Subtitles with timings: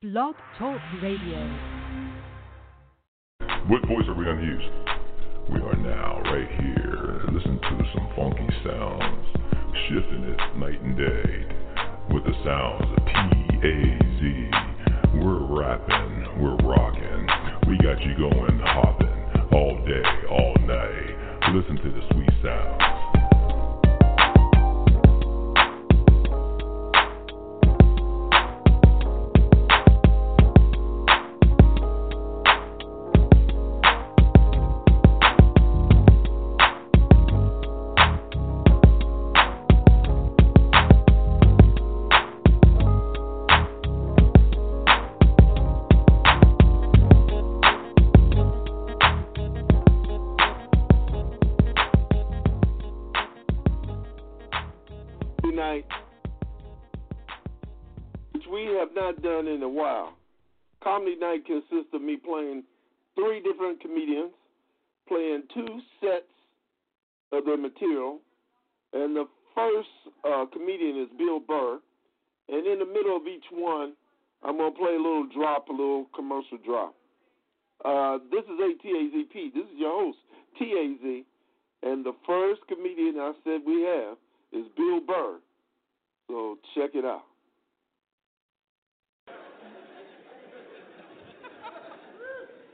[0.00, 1.42] Blog Talk Radio.
[3.66, 4.62] What voice are we use?
[5.50, 7.24] We are now right here.
[7.32, 9.26] Listen to some funky sounds,
[9.88, 14.50] shifting it night and day with the sounds of T-A-Z.
[15.18, 17.26] We're rapping, we're rocking.
[17.66, 19.08] We got you going hopping
[19.50, 21.50] all day, all night.
[21.56, 22.97] Listen to the sweet sounds.
[62.08, 62.64] Me playing
[63.14, 64.32] three different comedians,
[65.06, 66.32] playing two sets
[67.32, 68.18] of their material,
[68.94, 69.88] and the first
[70.24, 71.78] uh, comedian is Bill Burr,
[72.48, 73.92] and in the middle of each one,
[74.42, 76.94] I'm gonna play a little drop, a little commercial drop.
[77.84, 79.52] Uh, this is ATAZP.
[79.52, 80.18] This is your host,
[80.58, 81.24] TAZ,
[81.82, 84.16] and the first comedian I said we have
[84.52, 85.38] is Bill Burr.
[86.28, 87.27] So check it out.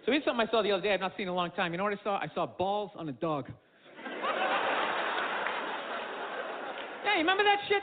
[0.05, 1.73] So here's something I saw the other day I've not seen in a long time.
[1.73, 2.21] You know what I saw?
[2.21, 3.49] I saw balls on a dog.
[7.09, 7.81] hey, remember that shit?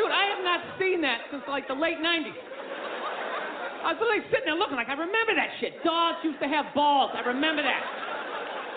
[0.00, 2.32] Dude, I have not seen that since like the late 90s.
[3.84, 5.84] I was literally sitting there looking like, I remember that shit.
[5.84, 7.12] Dogs used to have balls.
[7.12, 7.84] I remember that.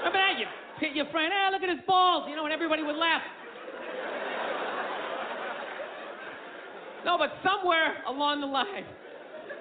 [0.03, 0.35] Remember that?
[0.35, 0.45] You
[0.83, 3.23] hit your friend, hey, look at his balls, you know, and everybody would laugh.
[7.05, 8.83] No, but somewhere along the line,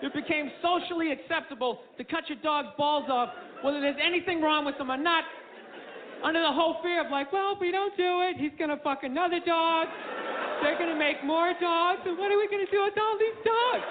[0.03, 3.31] it became socially acceptable to cut your dog's balls off,
[3.63, 5.25] whether there's anything wrong with them or not,
[6.25, 9.05] under the whole fear of like, well, if we don't do it, he's gonna fuck
[9.05, 9.89] another dog.
[10.63, 13.85] They're gonna make more dogs, and what are we gonna do with all these dogs?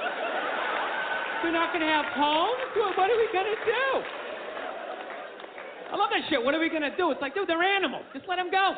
[1.43, 2.73] We're not gonna have homes.
[2.97, 3.85] What are we gonna do?
[5.93, 6.43] I love that shit.
[6.43, 7.11] What are we gonna do?
[7.11, 8.03] It's like, dude, they're animals.
[8.13, 8.73] Just let them go.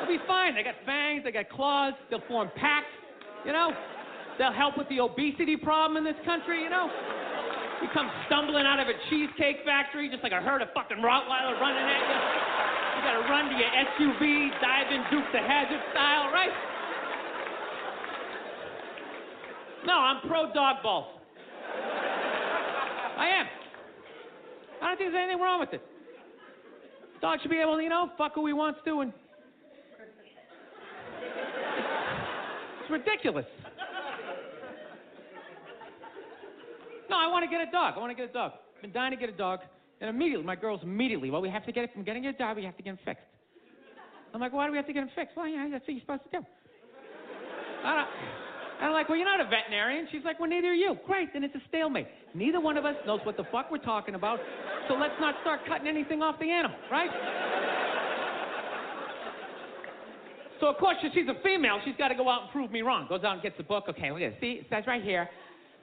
[0.00, 0.54] They'll be fine.
[0.54, 1.22] They got fangs.
[1.22, 1.94] They got claws.
[2.10, 2.90] They'll form packs.
[3.46, 3.70] You know,
[4.38, 6.62] they'll help with the obesity problem in this country.
[6.62, 6.90] You know,
[7.82, 11.60] you come stumbling out of a cheesecake factory just like a herd of fucking Rottweiler
[11.60, 12.18] running at you.
[12.96, 16.52] You gotta run to your SUV, dive in Dukes of Hazzard style, right?
[19.86, 21.06] No, I'm pro dog balls.
[23.16, 23.46] I am.
[24.82, 25.82] I don't think there's anything wrong with it.
[27.20, 29.12] Dog should be able to, you know, fuck who he wants to and
[32.82, 33.46] It's ridiculous.
[37.10, 37.94] No, I want to get a dog.
[37.96, 38.52] I want to get a dog.
[38.76, 39.60] I've been dying to get a dog.
[40.00, 42.56] And immediately, my girls immediately, well, we have to get it from getting a dog,
[42.56, 43.24] we have to get him fixed.
[44.34, 45.36] I'm like, why do we have to get him fixed?
[45.36, 46.46] Well, yeah, that's what you're supposed to do.
[47.84, 48.08] I don't,
[48.80, 50.08] and I'm like, well, you're not a veterinarian.
[50.10, 50.96] She's like, well, neither are you.
[51.06, 52.08] Great, then it's a stalemate.
[52.34, 54.40] Neither one of us knows what the fuck we're talking about,
[54.88, 57.10] so let's not start cutting anything off the animal, right?
[60.60, 61.78] So of course, she's a female.
[61.84, 63.06] She's got to go out and prove me wrong.
[63.08, 63.84] Goes out and gets the book.
[63.88, 64.38] Okay, look at it.
[64.40, 65.28] See, it says right here.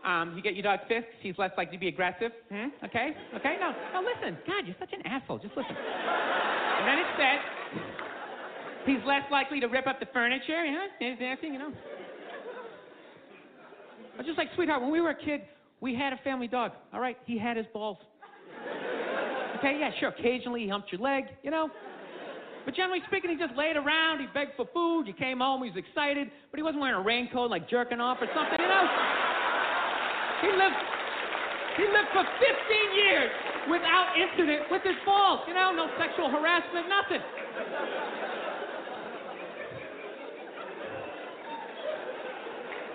[0.03, 1.09] Um, you get your dog fixed.
[1.21, 2.31] He's less likely to be aggressive.
[2.49, 2.69] Hmm?
[2.85, 3.57] Okay, okay.
[3.59, 4.01] No, no.
[4.01, 5.37] Listen, God, you're such an asshole.
[5.37, 5.75] Just listen.
[5.75, 7.39] And then it says
[8.87, 10.65] he's less likely to rip up the furniture.
[10.65, 11.71] Know, anything, you know.
[14.17, 15.41] But just like sweetheart, when we were a kid,
[15.81, 16.71] we had a family dog.
[16.93, 17.97] All right, he had his balls.
[19.59, 20.09] Okay, yeah, sure.
[20.09, 21.25] Occasionally he humped your leg.
[21.43, 21.69] You know.
[22.65, 25.69] But generally speaking, he just laid around, he begged for food, you came home, he
[25.71, 29.30] was excited, but he wasn't wearing a raincoat like jerking off or something, you know?
[30.41, 30.81] He lived
[31.77, 33.31] he lived for 15 years
[33.69, 37.23] without incident with his balls, you know, no sexual harassment, nothing.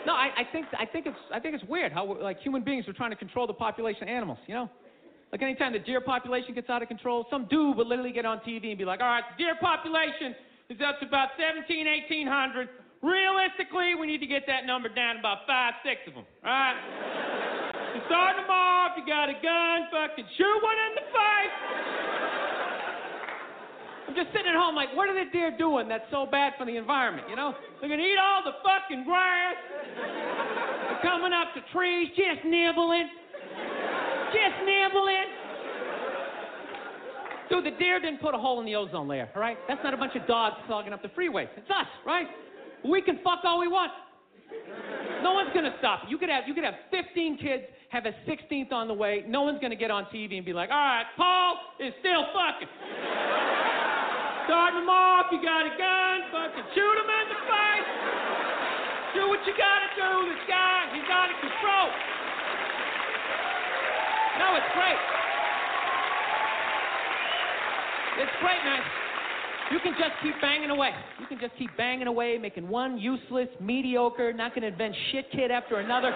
[0.04, 2.86] No, I, I think I think it's I think it's weird how like human beings
[2.86, 4.70] are trying to control the population of animals, you know?
[5.32, 8.38] Like anytime the deer population gets out of control, some dude would literally get on
[8.46, 10.36] TV and be like, all right, the deer population
[10.70, 12.68] is up to about 17, 1800.
[13.02, 17.05] Realistically, we need to get that number down about five, six of them, all right?
[17.96, 21.56] To start them off, you got a gun, fucking shoot one in the face.
[24.08, 26.66] I'm just sitting at home like, what are the deer doing that's so bad for
[26.66, 27.56] the environment, you know?
[27.80, 29.56] They're gonna eat all the fucking grass.
[29.96, 33.08] They're coming up to trees, just nibbling.
[34.30, 35.28] Just nibbling.
[37.48, 39.56] Dude, the deer didn't put a hole in the ozone layer, all right?
[39.68, 41.48] That's not a bunch of dogs clogging up the freeways.
[41.56, 42.26] It's us, right?
[42.84, 43.90] We can fuck all we want.
[45.22, 46.04] No one's gonna stop.
[46.08, 49.24] You could have you could have 15 kids, have a 16th on the way.
[49.26, 52.68] No one's gonna get on TV and be like, all right, Paul is still fucking.
[54.46, 57.90] Starting him off, you got a gun, fucking shoot him in the face.
[59.18, 60.10] Do what you gotta do.
[60.30, 61.86] This guy, he's out of control.
[64.38, 65.00] No, it's great.
[68.22, 69.05] It's great, man.
[69.70, 70.90] You can just keep banging away.
[71.18, 75.50] You can just keep banging away, making one useless, mediocre, not gonna invent shit kid
[75.50, 76.10] after another.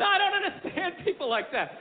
[0.00, 1.72] no, I don't understand people like that.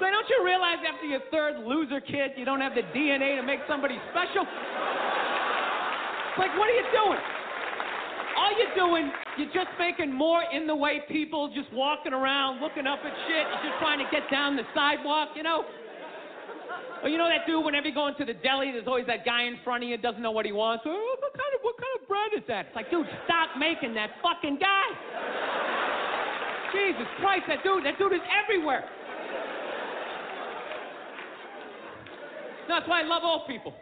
[0.00, 3.42] So don't you realize after your third loser kid, you don't have the DNA to
[3.42, 4.44] make somebody special?
[6.38, 7.20] Like, what are you doing?
[8.36, 12.86] All you're doing, you're just making more in the way people just walking around, looking
[12.86, 13.46] up at shit.
[13.48, 15.64] You're just trying to get down the sidewalk, you know?
[17.02, 19.42] Or you know that dude, whenever you go into the deli, there's always that guy
[19.44, 20.84] in front of you doesn't know what he wants.
[20.86, 22.66] Oh, what kind of what kind of bread is that?
[22.66, 24.88] It's like, dude, stop making that fucking guy.
[26.72, 28.84] Jesus Christ, that dude, that dude is everywhere.
[32.68, 33.72] No, that's why I love old people.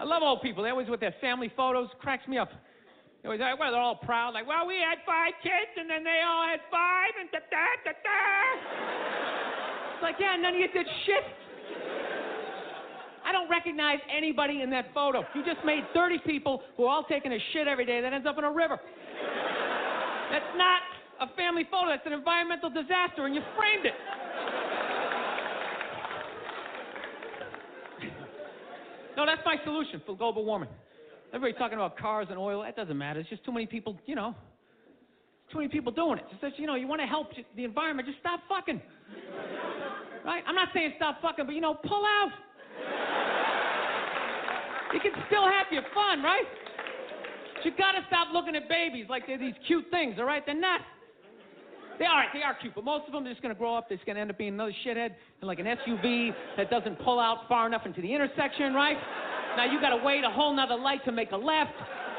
[0.00, 0.62] I love old people.
[0.62, 2.50] They always with their family photos cracks me up.
[3.22, 6.20] They always, well, they're all proud, like, well, we had five kids, and then they
[6.24, 8.20] all had five, and da da da da.
[9.94, 11.45] It's like, yeah, none of you did shit.
[13.26, 15.24] I don't recognize anybody in that photo.
[15.34, 18.26] You just made 30 people who are all taking a shit every day that ends
[18.26, 18.78] up in a river.
[20.30, 20.80] That's not
[21.20, 21.88] a family photo.
[21.88, 23.94] That's an environmental disaster, and you framed it.
[29.16, 30.68] No, that's my solution for global warming.
[31.34, 32.62] Everybody's talking about cars and oil.
[32.62, 33.18] That doesn't matter.
[33.18, 34.34] It's just too many people, you know.
[35.50, 36.24] Too many people doing it.
[36.30, 38.80] Just that, you know, you want to help the environment, just stop fucking.
[40.24, 40.42] Right?
[40.46, 42.30] I'm not saying stop fucking, but you know, pull out.
[44.92, 46.46] You can still have your fun, right?
[47.54, 50.44] But you gotta stop looking at babies like they're these cute things, all right?
[50.46, 50.80] They're not.
[51.98, 53.88] They are, they are cute, but most of them are just gonna grow up.
[53.88, 57.18] They're just gonna end up being another shithead in like an SUV that doesn't pull
[57.18, 58.96] out far enough into the intersection, right?
[59.56, 61.72] Now you gotta wait a whole nother light to make a left,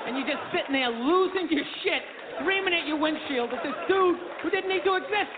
[0.06, 2.02] and you're just sitting there losing your shit,
[2.42, 5.34] screaming at your windshield at this dude who didn't need to exist.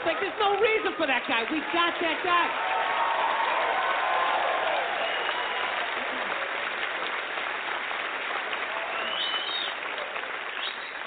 [0.00, 1.44] It's like there's no reason for that guy.
[1.52, 2.69] We got that guy.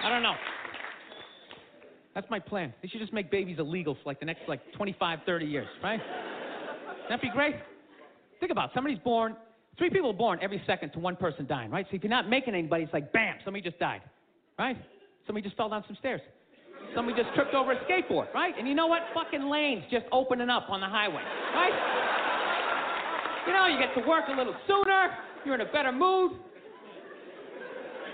[0.03, 0.35] I don't know.
[2.13, 2.73] That's my plan.
[2.81, 5.99] They should just make babies illegal for like the next like 25, 30 years, right?
[7.09, 7.55] That'd be great.
[8.39, 8.71] Think about it.
[8.75, 9.35] somebody's born,
[9.77, 11.85] three people born every second to one person dying, right?
[11.89, 14.01] So if you're not making anybody, it's like bam, somebody just died,
[14.59, 14.77] right?
[15.25, 16.21] Somebody just fell down some stairs.
[16.93, 18.53] Somebody just tripped over a skateboard, right?
[18.59, 19.01] And you know what?
[19.13, 21.23] Fucking lanes just opening up on the highway,
[21.55, 21.73] right?
[23.47, 25.15] You know, you get to work a little sooner,
[25.45, 26.33] you're in a better mood.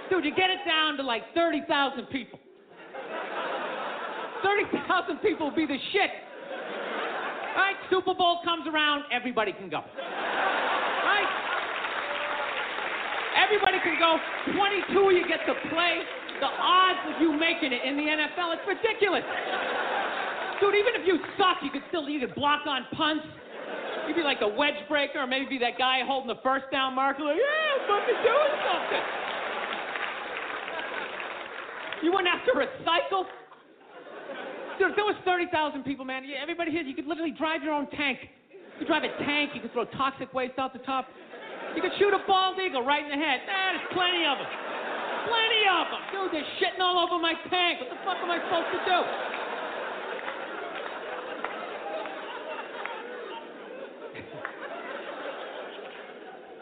[0.09, 2.39] Dude, you get it down to like 30,000 people.
[4.43, 6.09] 30,000 people will be the shit.
[7.55, 7.75] Right?
[7.89, 9.81] Super Bowl comes around, everybody can go.
[11.05, 11.29] Right?
[13.37, 14.17] Everybody can go.
[14.53, 16.01] 22 you get to play.
[16.39, 19.23] The odds of you making it in the NFL, it's ridiculous.
[20.61, 23.25] Dude, even if you suck, you could still you could block on punts.
[24.07, 26.95] You'd be like the wedge breaker, or maybe be that guy holding the first down
[26.95, 29.28] marker, like, yeah, I'm fucking doing something.
[32.01, 33.25] You wouldn't have to recycle.
[34.79, 37.87] Dude, if there was 30,000 people, man, everybody here, you could literally drive your own
[37.91, 38.19] tank.
[38.51, 41.07] You could drive a tank, you could throw toxic waste out the top.
[41.75, 43.41] You could shoot a bald eagle right in the head.
[43.45, 44.47] Nah, there's plenty of them.
[45.27, 46.01] Plenty of them.
[46.15, 47.81] Dude, they're shitting all over my tank.
[47.81, 49.03] What the fuck am I supposed to do?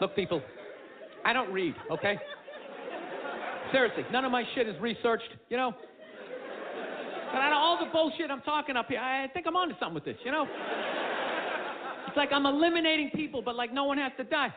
[0.00, 0.42] Look, people,
[1.24, 2.18] I don't read, okay?
[3.72, 5.72] Seriously, none of my shit is researched, you know?
[7.32, 9.94] But out of all the bullshit I'm talking up here, I think I'm onto something
[9.94, 10.46] with this, you know?
[12.06, 14.52] It's like I'm eliminating people, but like no one has to die.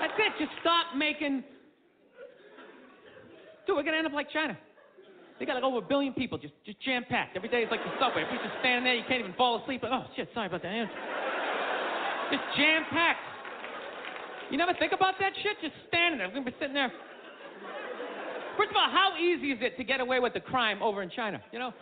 [0.00, 0.32] That's it.
[0.38, 1.42] Just stop making.
[3.66, 4.58] Dude, we're gonna end up like China.
[5.38, 7.36] They got like over a billion people, just just jam packed.
[7.36, 8.22] Every day it's like the subway.
[8.22, 9.82] If you're just standing there, you can't even fall asleep.
[9.82, 10.90] Oh shit, sorry about that.
[12.30, 13.33] Just jam packed.
[14.50, 15.56] You never think about that shit?
[15.62, 16.28] Just standing there.
[16.28, 16.92] We're gonna be sitting there.
[18.56, 21.10] First of all, how easy is it to get away with the crime over in
[21.10, 21.42] China?
[21.50, 21.74] You know?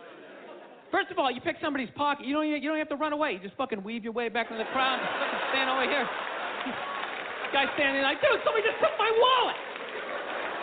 [0.89, 3.33] First of all, you pick somebody's pocket, you don't, you don't have to run away.
[3.33, 6.05] You just fucking weave your way back into the crowd and fucking stand over here.
[7.53, 9.57] Guy standing like, dude, somebody just took my wallet.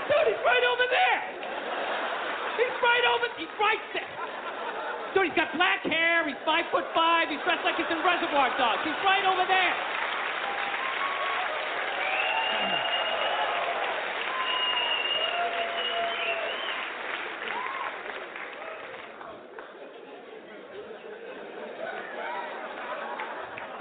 [0.07, 1.21] Dude, he's right over there.
[2.59, 4.15] He's right over, he's right there.
[5.15, 8.55] Dude, he's got black hair, he's five foot five, he's dressed like he's in Reservoir
[8.55, 8.83] Dogs.
[8.87, 9.75] He's right over there.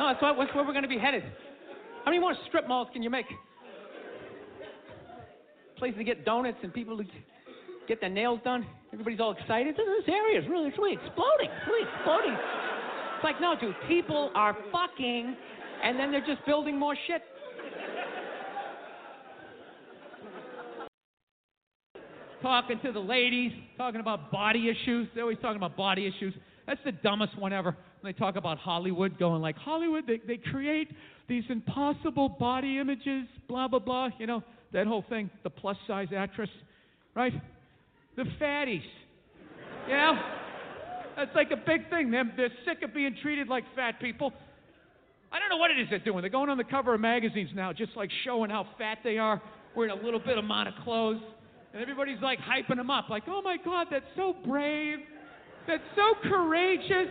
[0.10, 1.24] That's, what, where we're going to be headed.
[2.04, 3.25] How many more strip malls can you make?
[5.78, 7.04] Places to get donuts and people to
[7.88, 8.66] get their nails done.
[8.92, 9.75] Everybody's all excited.
[9.75, 11.50] This, this area is really, it's really exploding.
[11.50, 12.34] It's really exploding.
[12.34, 15.36] It's like, no, dude, people are fucking,
[15.84, 17.22] and then they're just building more shit.
[22.42, 25.10] talking to the ladies, talking about body issues.
[25.13, 26.34] They're always talking about body issues.
[26.66, 27.75] That's the dumbest one ever.
[28.03, 30.89] They talk about Hollywood, going like, Hollywood, they, they create
[31.27, 34.10] these impossible body images, blah, blah, blah.
[34.18, 36.50] You know, that whole thing, the plus size actress,
[37.15, 37.34] right?
[38.15, 38.84] The fatties.
[39.88, 40.13] You know?
[41.18, 42.12] That's like a big thing.
[42.12, 44.32] They're, they're sick of being treated like fat people.
[45.32, 46.22] I don't know what it is they're doing.
[46.22, 49.41] They're going on the cover of magazines now, just like showing how fat they are,
[49.75, 51.22] wearing a little bit amount of clothes.
[51.74, 55.00] And everybody's like hyping them up, like, oh my God, that's so brave.
[55.68, 57.10] That's so courageous.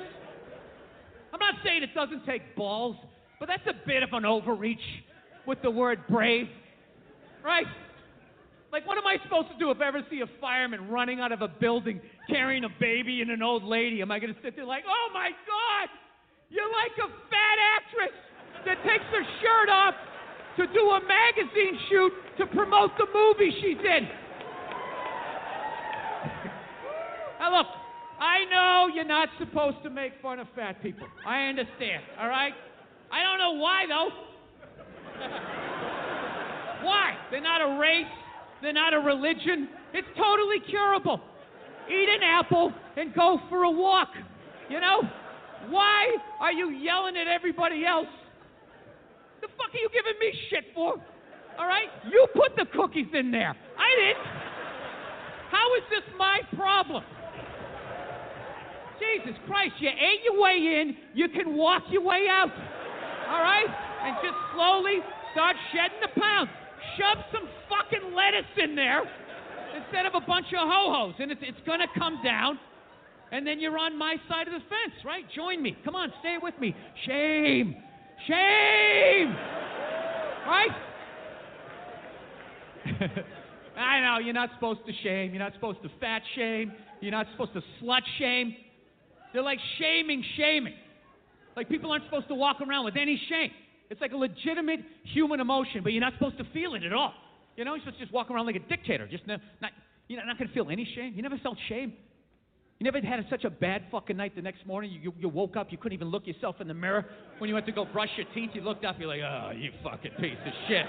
[1.39, 2.97] I'm not saying it doesn't take balls,
[3.39, 4.83] but that's a bit of an overreach
[5.47, 6.49] with the word brave,
[7.45, 7.67] right?
[8.73, 11.31] Like, what am I supposed to do if I ever see a fireman running out
[11.31, 14.03] of a building carrying a baby and an old lady?
[14.03, 15.89] Am I going to sit there like, oh my God,
[16.51, 18.19] you're like a fat actress
[18.67, 19.95] that takes her shirt off
[20.57, 24.09] to do a magazine shoot to promote the movie she's in?
[27.39, 27.69] Now, look,
[28.21, 31.07] I know you're not supposed to make fun of fat people.
[31.27, 32.53] I understand, all right?
[33.13, 34.09] I don't know why, though.
[36.87, 37.15] why?
[37.31, 38.07] They're not a race,
[38.61, 39.69] they're not a religion.
[39.95, 41.21] It's totally curable.
[41.89, 44.09] Eat an apple and go for a walk.
[44.69, 45.03] You know?
[45.71, 48.07] Why are you yelling at everybody else?
[49.41, 50.95] The fuck are you giving me shit for?
[51.59, 51.89] All right?
[52.11, 53.57] You put the cookies in there.
[53.79, 54.27] I didn't.
[55.51, 57.05] How is this my problem?
[58.99, 62.51] Jesus Christ, you ate your way in, you can walk your way out.
[63.29, 63.67] All right?
[64.05, 64.99] And just slowly
[65.33, 66.51] start shedding the pounds.
[66.97, 69.03] Shove some fucking lettuce in there
[69.77, 72.59] instead of a bunch of ho hos, and it's, it's going to come down.
[73.31, 75.25] And then you're on my side of the fence, right?
[75.37, 75.77] Join me.
[75.85, 76.75] Come on, stay with me.
[77.07, 77.77] Shame.
[78.27, 79.37] Shame.
[80.47, 80.71] Right?
[83.77, 85.31] I know, you're not supposed to shame.
[85.31, 86.73] You're not supposed to fat shame.
[87.01, 88.57] You're not supposed to slut shame.
[89.33, 90.75] They're like shaming, shaming.
[91.57, 93.51] Like people aren't supposed to walk around with any shame.
[93.91, 94.81] It's like a legitimate
[95.13, 97.15] human emotion, but you're not supposed to feel it at all.
[97.57, 99.09] You know, you're supposed to just walk around like a dictator.
[99.09, 99.73] Just not, not
[100.07, 101.15] you're not going to feel any shame.
[101.17, 101.93] You never felt shame.
[102.79, 104.93] You never had such a bad fucking night the next morning.
[104.93, 107.05] You, you, you woke up, you couldn't even look yourself in the mirror.
[107.39, 109.73] When you went to go brush your teeth, you looked up, you're like, oh, you
[109.83, 110.87] fucking piece of shit.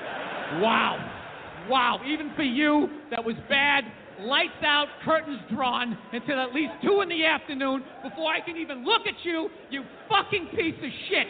[0.61, 1.65] Wow.
[1.67, 1.99] Wow.
[2.07, 3.85] Even for you, that was bad
[4.21, 8.85] lights out, curtains drawn until at least 2 in the afternoon before I can even
[8.85, 11.27] look at you, you fucking piece of shit.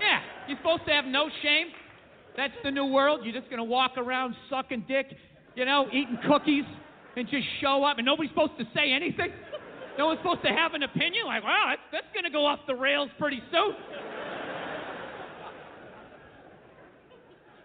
[0.00, 1.68] Yeah, you're supposed to have no shame.
[2.36, 3.20] That's the new world.
[3.24, 5.06] You're just going to walk around sucking dick,
[5.54, 6.64] you know, eating cookies,
[7.16, 9.32] and just show up, and nobody's supposed to say anything.
[9.98, 11.26] No one's supposed to have an opinion.
[11.26, 13.74] Like, wow, that's, that's going to go off the rails pretty soon.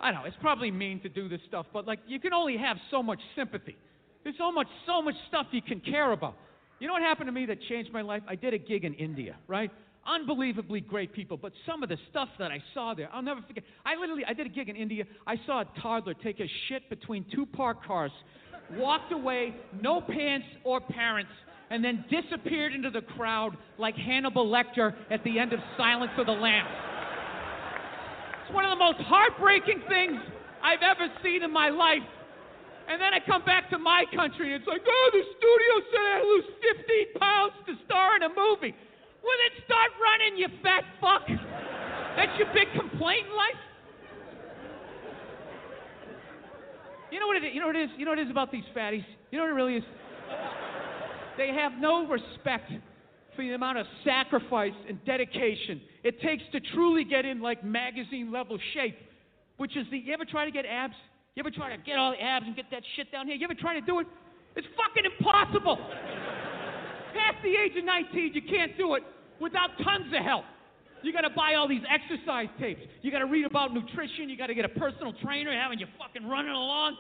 [0.06, 2.78] I know it's probably mean to do this stuff, but like you can only have
[2.92, 3.76] so much sympathy.
[4.24, 6.36] There's so much, so much stuff you can care about.
[6.80, 8.22] You know what happened to me that changed my life?
[8.28, 9.72] I did a gig in India, right?
[10.06, 13.64] Unbelievably great people, but some of the stuff that I saw there, I'll never forget.
[13.84, 15.06] I literally, I did a gig in India.
[15.26, 18.12] I saw a toddler take a shit between two parked cars,
[18.74, 21.32] walked away, no pants or parents,
[21.72, 26.28] and then disappeared into the crowd like Hannibal Lecter at the end of Silence of
[26.28, 26.70] the Lambs.
[28.46, 30.22] It's one of the most heartbreaking things
[30.62, 32.06] I've ever seen in my life.
[32.86, 36.06] And then I come back to my country and it's like, oh, the studio said
[36.06, 36.46] I lose
[36.78, 38.78] 15 pounds to star in a movie.
[39.26, 41.26] Well, then start running, you fat fuck.
[41.26, 43.62] That's your big complaint in life?
[47.10, 47.52] You know what it is?
[47.58, 47.90] You know what it is?
[47.98, 49.06] You know what it is about these fatties?
[49.32, 49.84] You know what it really is?
[51.38, 52.70] They have no respect
[53.36, 58.32] for the amount of sacrifice and dedication it takes to truly get in like magazine
[58.32, 58.96] level shape,
[59.58, 59.98] which is the.
[59.98, 60.94] You ever try to get abs?
[61.34, 63.36] You ever try to get all the abs and get that shit down here?
[63.36, 64.08] You ever try to do it?
[64.56, 65.78] It's fucking impossible.
[67.18, 69.04] Past the age of 19, you can't do it
[69.42, 70.46] without tons of help.
[71.02, 72.82] You got to buy all these exercise tapes.
[73.02, 74.30] You got to read about nutrition.
[74.30, 76.98] You got to get a personal trainer having you fucking running along.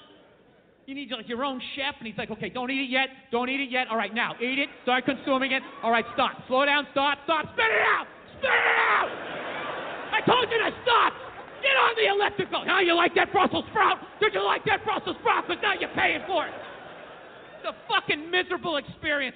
[0.85, 3.49] You need like your own chef, and he's like, okay, don't eat it yet, don't
[3.49, 3.87] eat it yet.
[3.89, 5.63] All right, now eat it, start consuming it.
[5.81, 8.05] All right, stop, slow down, stop, stop, spit it out,
[8.37, 9.09] spit it out.
[10.13, 11.13] I told you to stop.
[11.65, 12.61] Get on the elliptical.
[12.69, 13.97] Now you like that Brussels sprout?
[14.21, 15.49] Did you like that Brussels sprout?
[15.49, 16.53] Because now you're paying for it.
[16.53, 19.35] It's a fucking miserable experience.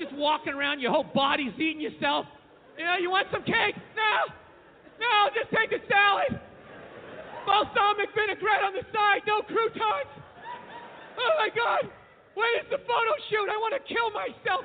[0.00, 2.24] Just walking around, your whole body's eating yourself.
[2.80, 3.76] You know, you want some cake?
[3.92, 4.32] No,
[4.96, 6.40] no, just take a salad.
[7.44, 10.24] Balsamic vinaigrette on the side, no croutons.
[11.16, 11.90] Oh my God,
[12.34, 13.48] when is the photo shoot?
[13.48, 14.64] I want to kill myself.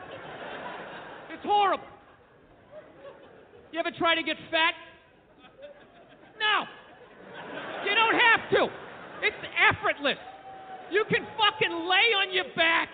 [1.31, 1.87] It's horrible.
[3.71, 4.75] You ever try to get fat?
[6.35, 6.67] No.
[7.87, 8.61] You don't have to.
[9.23, 10.19] It's effortless.
[10.91, 12.89] You can fucking lay on your back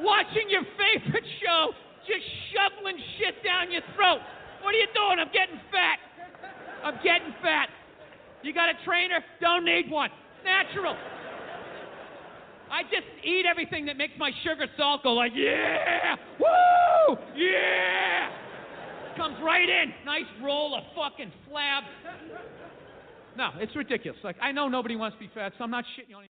[0.00, 1.72] watching your favorite show,
[2.06, 4.20] just shoveling shit down your throat.
[4.60, 5.16] What are you doing?
[5.18, 5.98] I'm getting fat.
[6.84, 7.68] I'm getting fat.
[8.42, 9.24] You got a trainer?
[9.40, 10.10] Don't need one.
[10.44, 10.94] Natural.
[12.70, 18.30] I just eat everything that makes my sugar salt go like, yeah, woo, yeah.
[19.16, 19.92] Comes right in.
[20.04, 21.82] Nice roll of fucking flab.
[23.36, 24.18] No, it's ridiculous.
[24.22, 26.24] Like, I know nobody wants to be fat, so I'm not shitting on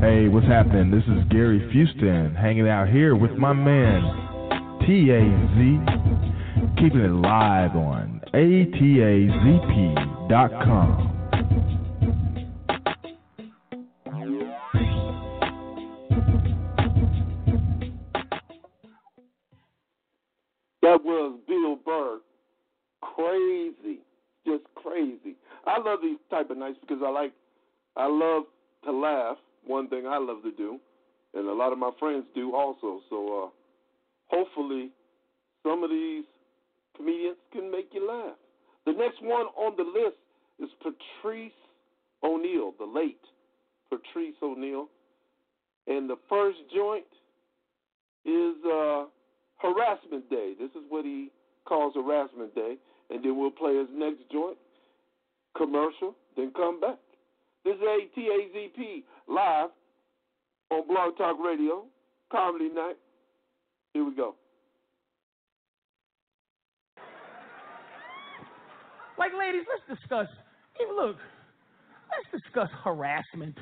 [0.00, 0.90] Hey, what's happening?
[0.90, 4.02] This is Gary Fuston hanging out here with my man
[4.80, 5.84] TAZ,
[6.78, 9.20] keeping it live on ATAZP.com.
[26.30, 27.32] type of nights because I like
[27.96, 28.44] I love
[28.84, 29.36] to laugh.
[29.66, 30.78] One thing I love to do.
[31.34, 33.00] And a lot of my friends do also.
[33.10, 33.48] So uh
[34.28, 34.90] hopefully
[35.62, 36.24] some of these
[36.96, 38.36] comedians can make you laugh.
[38.86, 40.16] The next one on the list
[40.58, 41.52] is Patrice
[42.22, 43.20] O'Neal, the late
[43.90, 44.88] Patrice O'Neal,
[45.86, 47.04] And the first joint
[48.24, 49.04] is uh
[49.58, 50.54] Harassment Day.
[50.58, 51.30] This is what he
[51.66, 52.76] calls Harassment Day.
[53.10, 54.56] And then we'll play his next joint,
[55.56, 56.98] commercial, then come back.
[57.64, 59.70] This is ATAZP live
[60.70, 61.84] on Blog Talk Radio,
[62.30, 62.96] Comedy Night.
[63.92, 64.34] Here we go.
[69.18, 70.28] Like, ladies, let's discuss.
[70.78, 71.16] Hey, look,
[72.10, 73.56] let's discuss harassment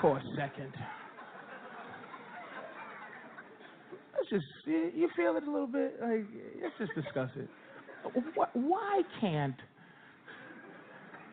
[0.00, 0.72] for a second.
[4.16, 5.98] Let's just, you you feel it a little bit?
[6.00, 6.24] Like,
[6.62, 7.48] let's just discuss it.
[8.54, 9.56] Why can't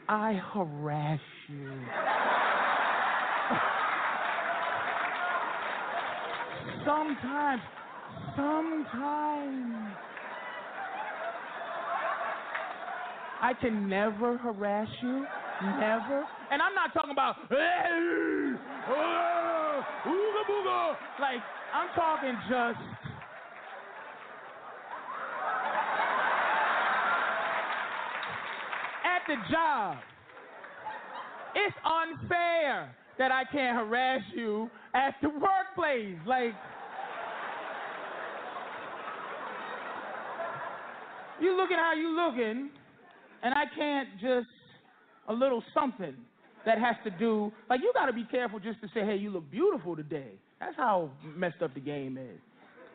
[0.08, 1.72] I harass you?
[6.86, 7.62] Sometimes,
[8.36, 9.96] sometimes.
[13.42, 15.26] I can never harass you.
[15.80, 16.24] Never.
[16.52, 17.56] And I'm not talking about, uh,
[20.06, 20.96] booga.
[21.20, 21.42] Like,
[21.74, 23.15] I'm talking just.
[29.28, 29.98] The job.
[31.56, 36.18] It's unfair that I can't harass you at the workplace.
[36.28, 36.54] Like,
[41.40, 42.70] you looking how you looking,
[43.44, 44.48] and I can't just
[45.28, 46.16] a little something
[46.66, 49.30] that has to do like you got to be careful just to say, hey, you
[49.30, 50.32] look beautiful today.
[50.60, 52.40] That's how messed up the game is.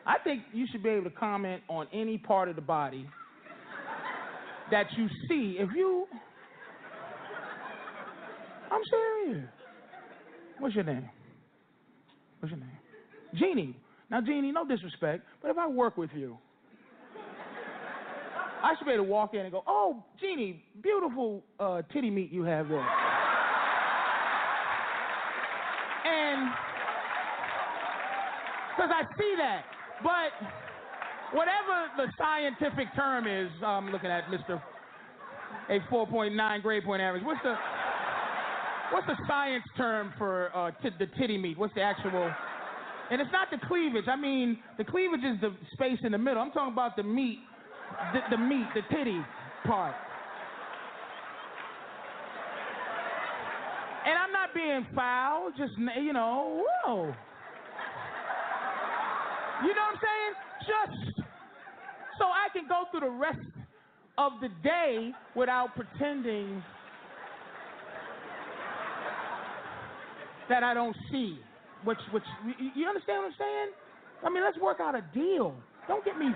[0.05, 3.07] I think you should be able to comment on any part of the body
[4.71, 5.57] that you see.
[5.59, 6.07] If you,
[8.71, 9.49] I'm serious.
[10.59, 11.09] What's your name?
[12.39, 12.69] What's your name?
[13.35, 13.77] Jeannie.
[14.09, 16.37] Now, Jeannie, no disrespect, but if I work with you,
[18.63, 22.31] I should be able to walk in and go, "Oh, Jeannie, beautiful uh, titty meat
[22.31, 22.87] you have there."
[26.05, 26.51] and
[28.69, 29.63] because I see that,
[30.03, 30.31] but
[31.33, 34.61] whatever the scientific term is, I'm looking at Mr.
[35.69, 37.23] A 4.9 grade point average.
[37.23, 37.55] What's the
[38.91, 41.57] what's the science term for uh, t- the titty meat?
[41.57, 42.31] What's the actual?
[43.09, 44.05] And it's not the cleavage.
[44.07, 46.41] I mean, the cleavage is the space in the middle.
[46.41, 47.39] I'm talking about the meat
[48.13, 49.19] the, the meat, the titty
[49.65, 49.95] part.
[54.05, 57.13] And I'm not being foul, just, you know, whoa.
[59.63, 60.33] You know what I'm saying?
[60.65, 61.20] Just
[62.53, 63.39] can go through the rest
[64.17, 66.63] of the day without pretending
[70.49, 71.39] that I don't see.
[71.83, 72.23] Which, which,
[72.59, 73.69] you- understand what I'm saying?
[74.23, 75.55] I mean, let's work out a deal.
[75.87, 76.27] Don't get me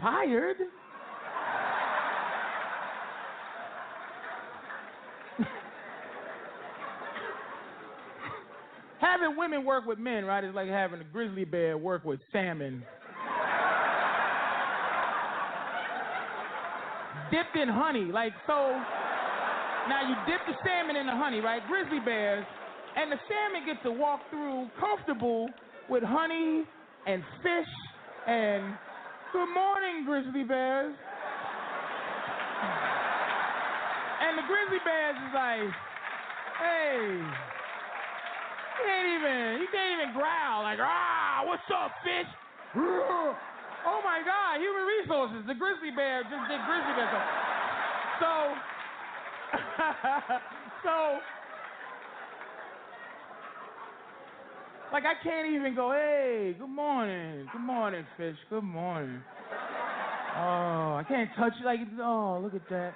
[0.00, 0.56] fired.
[9.00, 12.82] having women work with men, right, is like having a grizzly bear work with salmon.
[17.32, 18.76] Dipped in honey, like so.
[19.88, 21.62] Now you dip the salmon in the honey, right?
[21.66, 22.44] Grizzly bears,
[22.94, 25.48] and the salmon gets to walk through comfortable
[25.88, 26.64] with honey
[27.06, 27.72] and fish
[28.28, 28.76] And
[29.32, 30.94] good morning, grizzly bears.
[34.20, 35.72] And the grizzly bears is like,
[36.60, 37.16] hey,
[38.76, 42.28] he can't even, he can't even growl like, ah, what's up, fish?
[43.84, 45.42] Oh my God, human resources.
[45.46, 47.10] The grizzly bear just did grizzly bear.
[48.20, 48.30] So,
[50.84, 51.18] so,
[54.92, 59.20] like I can't even go, hey, good morning, good morning, fish, good morning.
[60.36, 62.94] Oh, I can't touch it like, oh, look at that.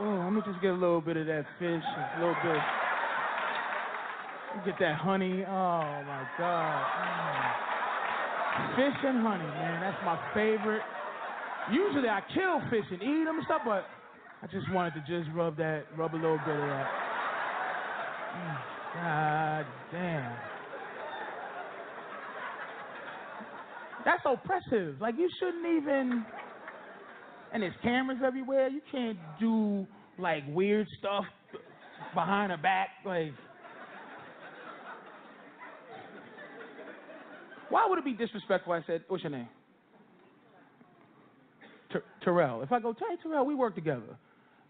[0.00, 1.82] Oh, let me just get a little bit of that fish,
[2.16, 2.62] a little bit.
[4.64, 5.44] Get that honey.
[5.46, 7.64] Oh my God.
[7.64, 7.67] Mm.
[8.76, 9.80] Fish and honey, man.
[9.80, 10.82] That's my favorite.
[11.72, 13.84] Usually I kill fish and eat them and stuff, but
[14.42, 16.86] I just wanted to just rub that, rub a little bit of that.
[18.36, 18.58] Mm.
[18.94, 20.36] God damn.
[24.04, 25.00] That's oppressive.
[25.00, 26.24] Like you shouldn't even.
[27.52, 28.68] And there's cameras everywhere.
[28.68, 29.86] You can't do
[30.18, 31.24] like weird stuff
[32.14, 32.88] behind her back.
[33.04, 33.32] Like.
[37.70, 38.72] Why would it be disrespectful?
[38.72, 39.48] I said, "What's your name?"
[41.92, 42.62] Ter- Terrell.
[42.62, 44.16] If I go, hey Terrell, we work together,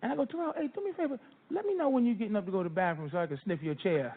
[0.03, 1.19] and I go, Terrell, hey, do me a favor,
[1.51, 3.41] let me know when you're getting up to go to the bathroom so I can
[3.45, 4.15] sniff your chair.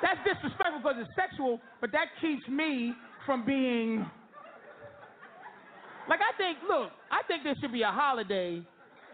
[0.02, 2.94] That's disrespectful because it's sexual, but that keeps me
[3.26, 4.06] from being
[6.08, 8.62] like I think, look, I think there should be a holiday,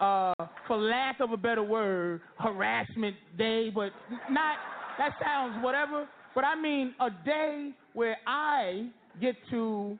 [0.00, 0.35] uh,
[0.66, 3.90] for lack of a better word, harassment day, but
[4.30, 4.57] not
[4.98, 6.09] that sounds whatever.
[6.35, 8.88] But I mean a day where I
[9.20, 9.98] get to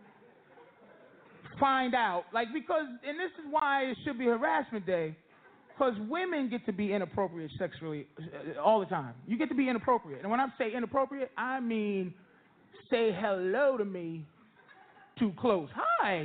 [1.61, 5.17] find out, like because, and this is why it should be harassment day,
[5.73, 9.15] because women get to be inappropriate sexually uh, all the time.
[9.27, 12.15] You get to be inappropriate, and when I say inappropriate, I mean
[12.91, 14.27] say hello to me
[15.19, 15.69] too close.
[15.75, 16.21] Hi.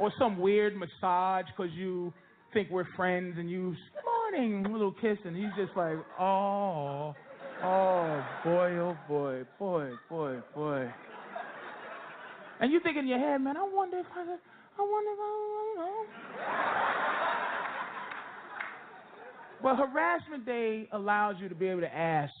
[0.00, 2.12] or some weird massage because you
[2.52, 7.14] think we're friends and you, morning, little kiss, and he's just like, oh,
[7.62, 10.92] oh, boy, oh, boy, boy, boy, boy.
[12.60, 14.24] And you think in your head, man, I wonder if I, I
[14.78, 15.32] wonder if I,
[15.64, 17.44] you know.
[19.62, 22.32] But harassment day allows you to be able to ask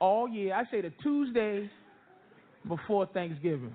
[0.00, 0.54] all year.
[0.54, 1.70] I say the Tuesday
[2.68, 3.72] before Thanksgiving.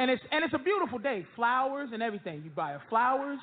[0.00, 1.26] and it's and it's a beautiful day.
[1.36, 2.42] Flowers and everything.
[2.42, 3.38] You buy her flowers.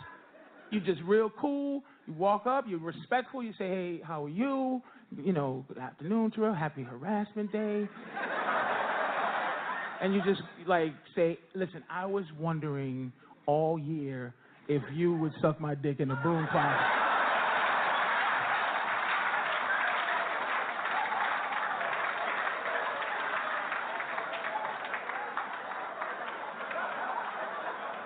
[0.72, 1.84] You just real cool.
[2.08, 2.66] You walk up.
[2.68, 3.44] You're respectful.
[3.44, 4.82] You say, "Hey, how are you?
[5.16, 6.54] You know, good afternoon, Terrell.
[6.54, 7.88] Happy harassment day."
[10.02, 13.12] And you just like say, "Listen, I was wondering
[13.46, 14.34] all year
[14.68, 16.78] if you would suck my dick in a broom closet."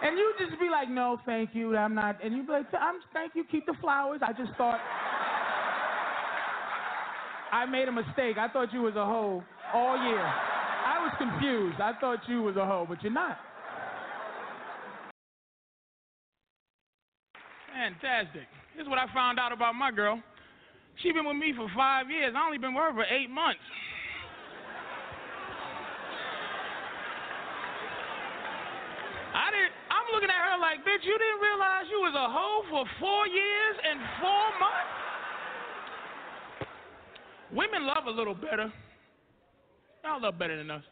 [0.03, 1.77] And you just be like, "No, thank you.
[1.77, 3.43] I'm not." And you be like, "I'm thank you.
[3.43, 4.21] Keep the flowers.
[4.23, 4.79] I just thought
[7.51, 8.37] I made a mistake.
[8.37, 10.50] I thought you was a hoe all year."
[11.01, 11.81] I was confused.
[11.81, 13.37] I thought you was a hoe, but you're not.
[17.73, 18.45] Fantastic.
[18.77, 20.21] This is what I found out about my girl.
[21.01, 22.35] She been with me for five years.
[22.37, 23.65] I only been with her for eight months.
[29.33, 29.73] I didn't.
[29.89, 33.25] I'm looking at her like, bitch, you didn't realize you was a hoe for four
[33.25, 34.93] years and four months.
[37.57, 38.69] Women love a little better.
[40.03, 40.83] Y'all love better than us.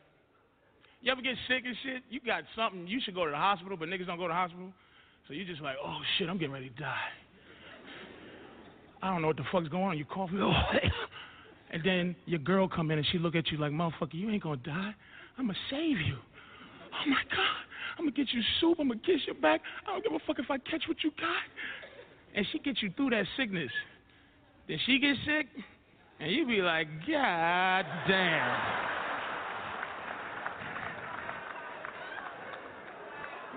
[1.02, 2.04] You ever get sick and shit?
[2.10, 4.34] You got something, you should go to the hospital, but niggas don't go to the
[4.34, 4.72] hospital.
[5.28, 7.08] So you just like, oh shit, I'm getting ready to die.
[9.02, 9.98] I don't know what the fuck's going on.
[9.98, 10.52] You cough, oh,
[11.72, 14.44] and then your girl come in and she look at you like, motherfucker, you ain't
[14.44, 14.94] gonna die.
[15.38, 16.18] I'm gonna save you.
[16.92, 17.64] Oh my God,
[17.98, 18.78] I'm gonna get you soup.
[18.80, 19.62] I'm gonna kiss your back.
[19.88, 21.44] I don't give a fuck if I catch what you got.
[22.36, 23.72] And she gets you through that sickness.
[24.68, 25.48] Then she gets sick,
[26.20, 28.89] and you be like, God damn.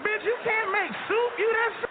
[0.02, 1.32] Bitch, you can't make soup.
[1.38, 1.72] You that.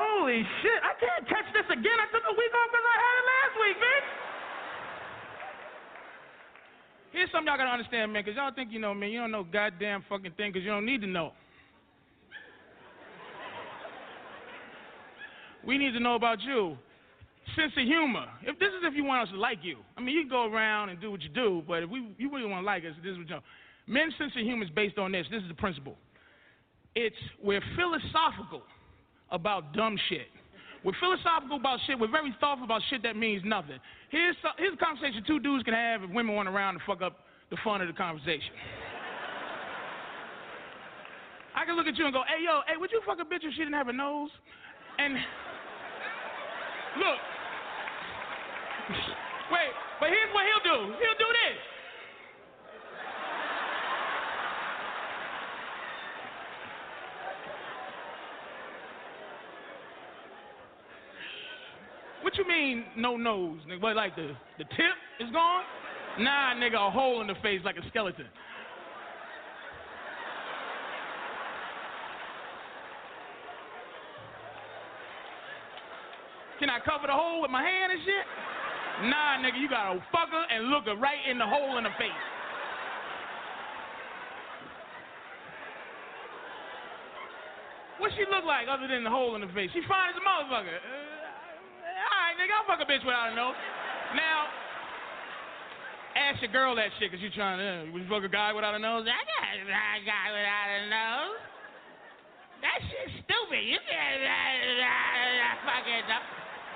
[0.00, 0.80] Holy shit!
[0.80, 2.00] I can't catch this again.
[2.00, 4.08] I took a week off because I had it last week, bitch.
[7.12, 9.10] Here's something y'all gotta understand, man, because y'all think you know, man.
[9.10, 11.32] You don't know goddamn fucking thing because you don't need to know.
[15.66, 16.78] we need to know about you.
[17.56, 18.26] Sense of humor.
[18.42, 19.78] If this is if you want us to like you.
[19.96, 22.32] I mean, you can go around and do what you do, but if we you
[22.32, 23.42] really want to like us, this is what you know.
[23.90, 25.26] Men's sense of humor is based on this.
[25.32, 25.98] This is the principle.
[26.94, 28.62] It's we're philosophical
[29.32, 30.30] about dumb shit.
[30.84, 31.98] We're philosophical about shit.
[31.98, 33.82] We're very thoughtful about shit that means nothing.
[34.10, 37.26] Here's, here's a conversation two dudes can have if women want around to fuck up
[37.50, 38.54] the fun of the conversation.
[41.58, 43.42] I can look at you and go, hey, yo, hey, would you fuck a bitch
[43.42, 44.30] if she didn't have a nose?
[45.02, 45.14] And
[46.94, 47.18] look,
[49.50, 50.94] wait, but here's what he'll do.
[50.94, 51.58] He'll do this.
[62.60, 63.56] Mean, no nose?
[63.64, 63.80] Nigga?
[63.80, 65.64] What, like the, the tip is gone?
[66.18, 68.26] Nah, nigga, a hole in the face like a skeleton.
[76.58, 79.08] Can I cover the hole with my hand and shit?
[79.08, 82.12] Nah, nigga, you gotta fuck her and look right in the hole in the face.
[87.96, 89.70] What she look like other than the hole in the face?
[89.72, 90.76] She fine as a motherfucker.
[90.76, 91.19] Uh,
[92.40, 93.54] nigga, I'll fuck a bitch without a nose.
[94.16, 94.48] Now,
[96.16, 98.56] ask your girl that shit because you trying to, uh, would you fuck a guy
[98.56, 99.04] without a nose?
[99.04, 101.36] I got a guy without a nose.
[102.64, 103.62] That shit's stupid.
[103.64, 106.20] You can't uh, fucking know.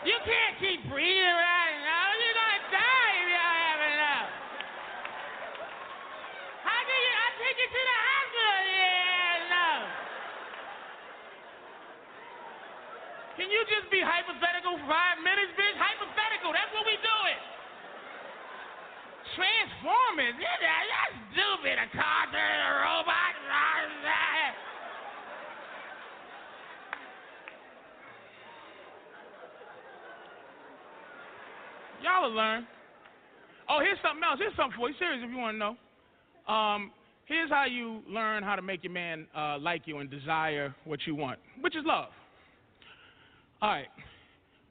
[0.04, 2.16] You can't keep breathing without a nose.
[2.20, 4.32] You're gonna die if you don't have a nose.
[6.64, 7.12] How can you?
[7.20, 8.60] I take you to the hospital.
[8.64, 9.68] Yeah, no.
[13.44, 15.76] Can you just be hypothetical for five minutes, bitch?
[15.76, 16.48] Hypothetical.
[16.56, 17.40] That's what we doing.
[19.36, 20.32] Transformers.
[20.40, 21.76] Yeah, that's stupid.
[21.76, 23.36] A car turning a robot.
[32.00, 32.64] Y'all will learn.
[33.68, 34.40] Oh, here's something else.
[34.40, 34.96] Here's something for you.
[34.96, 35.76] Serious, if you want to know.
[36.48, 36.96] Um,
[37.28, 41.00] here's how you learn how to make your man uh, like you and desire what
[41.04, 42.08] you want, which is love.
[43.64, 43.88] All right.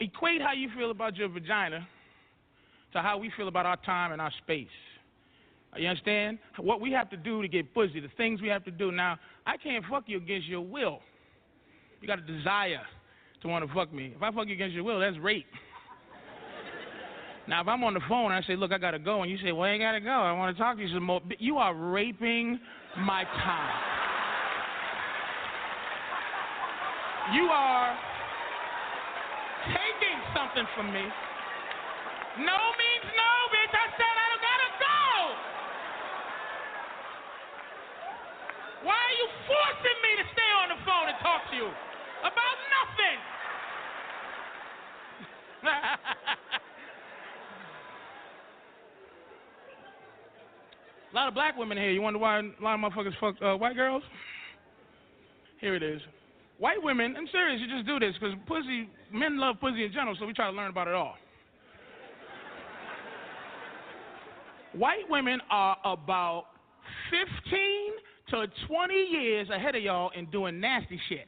[0.01, 1.87] Equate how you feel about your vagina
[2.91, 4.67] to how we feel about our time and our space.
[5.75, 6.37] You understand?
[6.59, 8.91] What we have to do to get pussy, the things we have to do.
[8.91, 10.99] Now, I can't fuck you against your will.
[12.01, 12.83] You got a desire
[13.41, 14.13] to want to fuck me.
[14.15, 15.47] If I fuck you against your will, that's rape.
[17.47, 19.31] Now, if I'm on the phone and I say, look, I got to go, and
[19.31, 20.11] you say, well, I got to go.
[20.11, 21.19] I want to talk to you some more.
[21.39, 22.59] You are raping
[22.99, 23.73] my time.
[27.33, 27.97] You are
[30.33, 31.05] something from me.
[32.41, 33.73] No means no, bitch.
[33.73, 35.01] I said I got to go.
[38.89, 41.69] Why are you forcing me to stay on the phone and talk to you
[42.25, 43.17] about nothing?
[51.13, 51.91] A lot of black women here.
[51.91, 54.01] You wonder why a lot of motherfuckers fuck uh, white girls?
[55.61, 56.01] Here it is.
[56.63, 60.15] White women, I'm serious, you just do this because pussy, men love pussy in general,
[60.17, 61.15] so we try to learn about it all.
[64.71, 66.45] White women are about
[67.11, 67.27] 15
[68.29, 71.25] to 20 years ahead of y'all in doing nasty shit.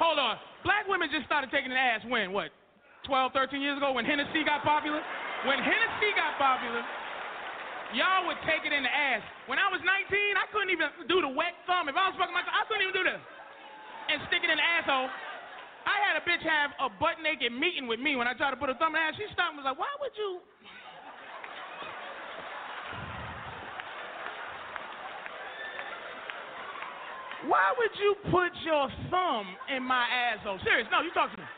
[0.00, 0.38] Hold on.
[0.64, 2.32] Black women just started taking an ass when?
[2.32, 2.50] What?
[3.06, 5.02] 12, 13 years ago when Hennessy got popular?
[5.42, 6.86] When Hennessy got popular,
[7.98, 9.26] y'all would take it in the ass.
[9.50, 9.90] When I was 19,
[10.38, 11.90] I couldn't even do the wet thumb.
[11.90, 13.22] If I was fucking myself, I couldn't even do this.
[14.06, 15.10] And stick it in the asshole.
[15.82, 18.60] I had a bitch have a butt naked meeting with me when I tried to
[18.60, 19.18] put a thumb in her ass.
[19.18, 20.38] She stopped and was like, why would you?
[27.50, 30.62] Why would you put your thumb in my asshole?
[30.62, 31.48] Serious, no, you talk to me.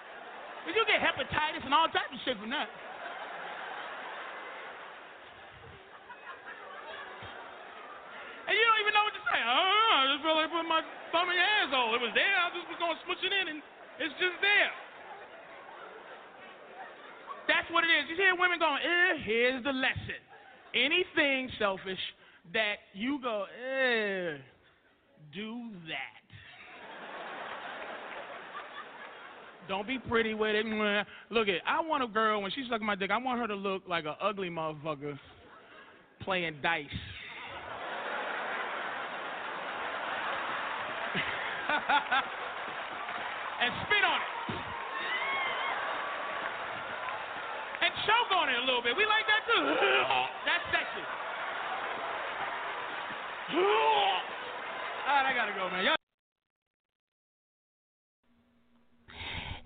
[0.65, 2.73] Cause you get hepatitis and all types of shit from that.
[8.49, 8.81] And you don't
[9.35, 9.91] know what to say.
[9.91, 11.99] Oh, I just felt like putting my thumb in your asshole.
[11.99, 12.37] It was there.
[12.39, 13.59] I just was gonna smush it in, and
[13.99, 14.73] it's just there.
[17.51, 18.09] That's what it is.
[18.09, 20.21] You hear women going, eh, here's the lesson.
[20.73, 22.01] Anything selfish
[22.53, 24.41] that you go, eh
[25.35, 26.23] do that.
[29.69, 31.07] Don't be pretty with it.
[31.31, 33.11] Look at, I want a girl when she's sucking my dick.
[33.11, 35.19] I want her to look like an ugly motherfucker
[36.21, 36.85] playing dice.
[43.61, 44.31] and spit on it.
[47.85, 48.97] And choke on it a little bit.
[48.97, 49.61] We like that too.
[50.49, 51.05] That's sexy.
[53.55, 53.61] All
[55.13, 55.85] right, I gotta go, man.
[55.85, 55.97] Y'all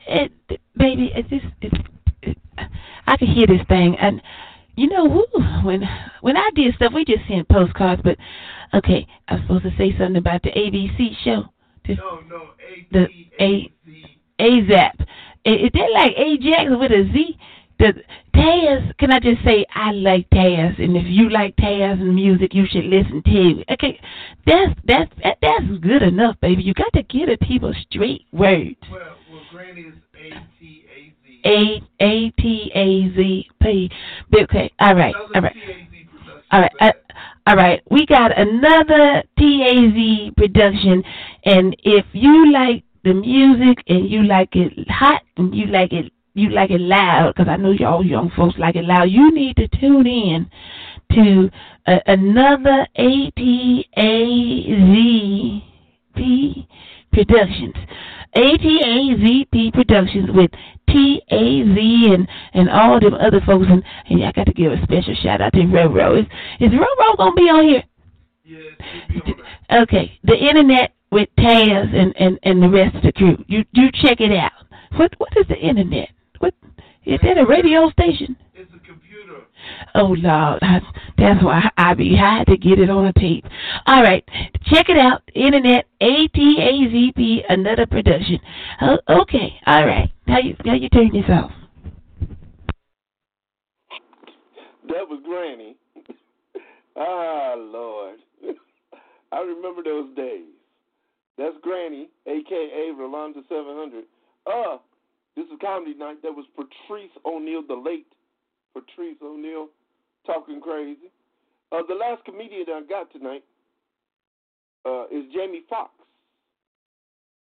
[0.08, 0.32] it,
[0.76, 1.72] baby, it just it,
[2.22, 2.38] it,
[3.06, 4.20] I can hear this thing, and
[4.76, 5.82] you know, woo, when
[6.20, 8.02] when I did stuff, we just sent postcards.
[8.02, 8.16] But
[8.74, 11.44] okay, I was supposed to say something about the ABC show.
[11.88, 12.50] The, No, no,
[12.92, 13.08] the
[13.40, 13.72] A
[14.40, 15.06] A AZAP.
[15.44, 17.38] Is that like Ajax with a Z?
[17.78, 17.92] The
[18.34, 22.52] Taz, can I just say I like Taz, and if you like Taz and music,
[22.52, 23.64] you should listen to.
[23.72, 23.98] Okay,
[24.46, 26.62] that's that's that's good enough, baby.
[26.62, 28.76] You got to give the people straight words.
[28.90, 31.40] Well, well, Granny is A T A Z.
[31.44, 33.90] A A T A Z P.
[34.42, 35.56] Okay, all right, all right,
[36.50, 36.94] all right.
[37.48, 37.82] All right.
[37.90, 41.02] We got another T A Z production,
[41.44, 46.12] and if you like the music and you like it hot and you like it
[46.34, 49.56] you like it loud, because I know y'all young folks like it loud, you need
[49.56, 50.50] to tune in
[51.12, 51.50] to
[51.86, 54.10] uh, another A T A
[54.92, 55.64] Z
[56.14, 56.68] P
[57.12, 57.74] Productions.
[58.36, 60.50] ATAZP Productions with
[60.88, 63.66] T-A-Z and, and all them other folks.
[63.68, 66.20] And, and I got to give a special shout out to Roro.
[66.20, 66.26] Is,
[66.60, 67.84] is Roro going to be on here?
[68.44, 68.58] Yeah,
[69.08, 69.82] be on.
[69.82, 73.42] Okay, the internet with Taz and, and, and the rest of the crew.
[73.46, 74.52] You you check it out.
[74.96, 76.08] What what is the internet?
[76.38, 76.54] What
[77.04, 78.36] is that a radio station?
[79.94, 80.80] Oh Lord, I,
[81.16, 83.44] that's why I be had to get it on a tape.
[83.86, 84.24] All right,
[84.66, 85.22] check it out.
[85.34, 88.38] Internet A T A Z P another production.
[88.80, 90.10] Oh, okay, all right.
[90.26, 91.50] Now you now you turn this off?
[94.88, 95.76] That was Granny.
[96.96, 98.18] ah, Lord.
[99.32, 100.46] I remember those days.
[101.36, 102.94] That's Granny, a.k.a.
[102.94, 104.04] Rolanda 700.
[104.44, 104.78] Uh,
[105.36, 106.20] this is Comedy Night.
[106.22, 108.06] That was Patrice O'Neal, the late
[108.74, 109.68] Patrice O'Neal,
[110.26, 111.10] talking crazy.
[111.72, 113.44] Uh, the last comedian I got tonight
[114.86, 115.90] uh, is Jamie Foxx.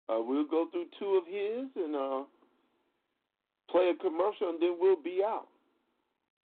[0.09, 2.23] Uh, we'll go through two of his and uh,
[3.71, 5.49] play a commercial, and then we'll be out.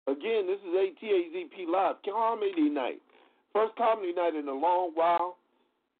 [0.06, 3.00] Again, this is ATAZP Live Comedy Night.
[3.54, 5.36] First comedy night in a long while.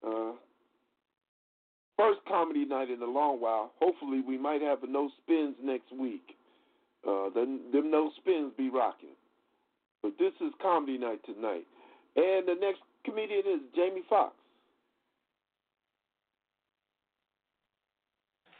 [0.05, 0.33] Uh,
[1.97, 3.71] first comedy night in a long while.
[3.81, 6.37] Hopefully, we might have a no spins next week.
[7.07, 9.17] Uh, them, them no spins be rocking.
[10.03, 11.67] But this is comedy night tonight.
[12.17, 14.35] And the next comedian is Jamie Foxx.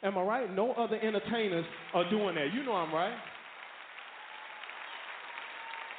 [0.03, 0.55] Am I right?
[0.55, 2.53] No other entertainers are doing that.
[2.53, 3.17] You know I'm right.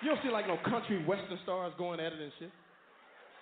[0.03, 2.51] You don't see like no country western stars going at it and shit.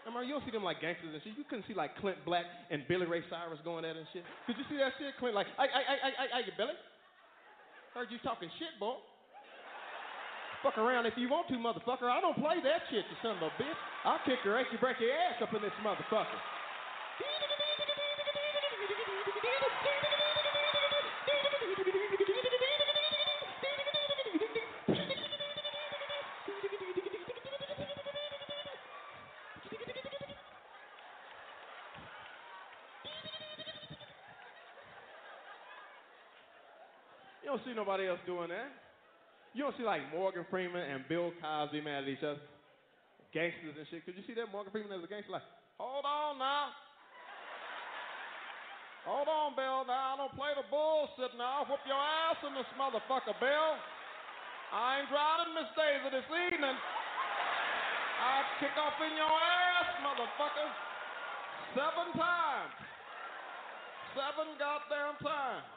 [0.06, 0.26] Am I right?
[0.26, 1.36] You don't see them like gangsters and shit.
[1.36, 4.24] You couldn't see like Clint Black and Billy Ray Cyrus going at it and shit.
[4.46, 5.12] Did you see that shit?
[5.18, 6.76] Clint like, I, I, I, I, I, I, Billy.
[7.94, 8.98] Heard you talking shit, boy.
[10.66, 12.10] Fuck around if you want to, motherfucker.
[12.10, 13.78] I don't play that shit, you son of a bitch.
[14.02, 16.40] I'll kick your ass, you break your ass up in this motherfucker.
[37.64, 38.68] Don't see nobody else doing that.
[39.56, 42.42] You don't see like Morgan Freeman and Bill Cosby mad at each other.
[43.32, 44.04] Gangsters and shit.
[44.04, 45.32] Could you see that Morgan Freeman as a gangster?
[45.32, 45.48] Like,
[45.80, 46.76] hold on now.
[49.08, 49.84] Hold on, Bill.
[49.88, 51.64] Now, I don't play the bullshit now.
[51.64, 53.70] I'll whoop your ass in this motherfucker, Bill.
[54.72, 56.76] I ain't driving Miss Daisy this evening.
[56.76, 60.68] I'll kick off in your ass, motherfucker.
[61.76, 62.74] Seven times.
[64.16, 65.73] Seven goddamn times.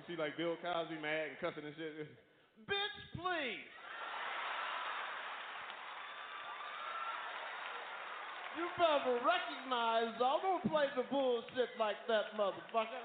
[0.00, 1.92] You see, like Bill Cosby mad and cussing and shit.
[2.64, 3.68] Bitch, please.
[8.56, 13.04] You better recognize I don't play the bullshit like that, motherfucker.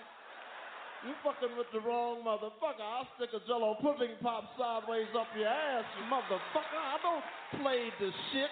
[1.04, 2.80] You fucking with the wrong motherfucker.
[2.80, 6.80] I'll stick a jello pudding pop sideways up your ass, you motherfucker.
[6.80, 7.26] I don't
[7.60, 8.52] play the shit.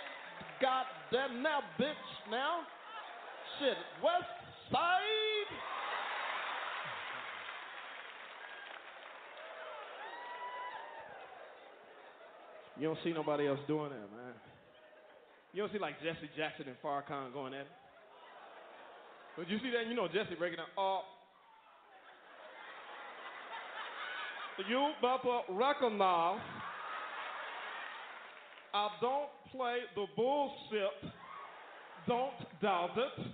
[0.59, 2.67] Goddamn now, bitch, now.
[3.59, 4.27] Shit, West
[4.69, 5.22] Side.
[12.79, 14.33] You don't see nobody else doing that, man.
[15.53, 17.67] You don't see like Jesse Jackson and Farrakhan going at it.
[19.37, 19.87] But you see that?
[19.87, 20.67] You know Jesse breaking down.
[20.77, 21.01] Oh,
[24.69, 26.39] you better recognize
[28.73, 31.11] I don't play the bullshit.
[32.07, 33.25] Don't doubt it.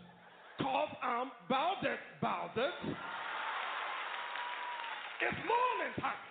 [0.60, 2.00] Cause I'm bout it.
[5.22, 6.29] It's morning time.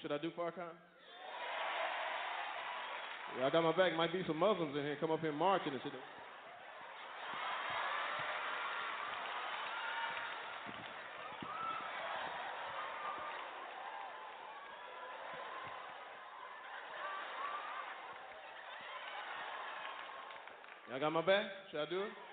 [0.00, 0.70] Should I do Farrakhan?
[3.38, 3.96] Yeah, I got my back.
[3.96, 4.96] Might be some Muslims in here.
[5.00, 5.92] Come up here marching and shit.
[20.90, 21.44] Y'all got my back?
[21.70, 22.27] Should I do it?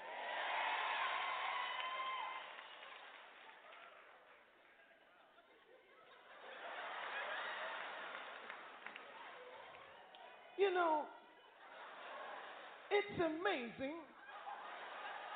[13.16, 13.96] It's amazing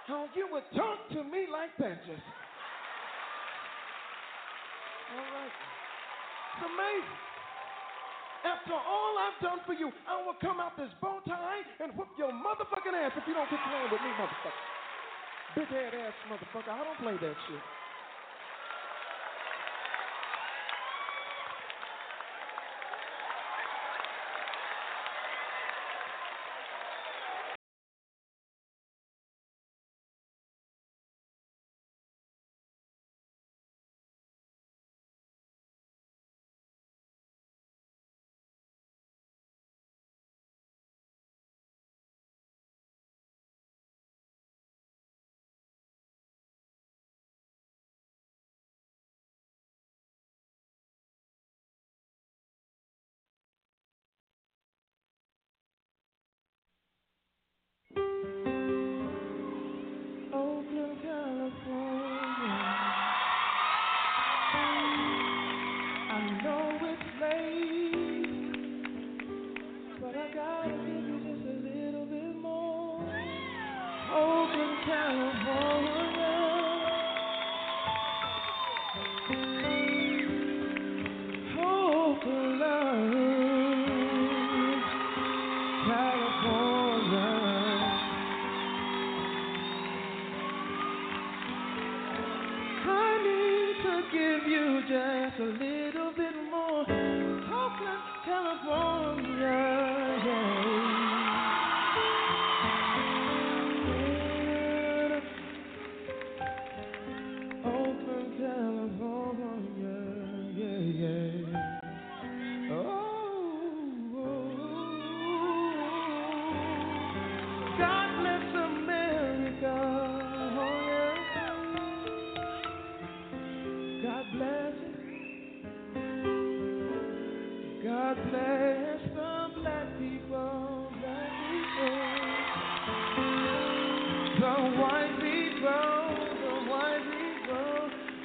[0.03, 2.27] how you would talk to me like that just.
[5.15, 5.47] All right.
[5.47, 7.19] It's amazing.
[8.43, 12.11] After all I've done for you, I will come out this bow tie and whoop
[12.19, 14.67] your motherfucking ass if you don't get along with me, motherfucker.
[15.55, 16.75] Big head ass motherfucker.
[16.75, 17.63] I don't play that shit.